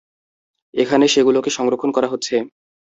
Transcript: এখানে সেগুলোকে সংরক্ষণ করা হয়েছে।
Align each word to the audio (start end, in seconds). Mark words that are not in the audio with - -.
এখানে 0.73 1.05
সেগুলোকে 1.07 1.49
সংরক্ষণ 1.49 1.89
করা 1.93 2.07
হয়েছে। 2.11 2.35